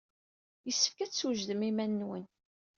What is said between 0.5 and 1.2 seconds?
Yessefk ad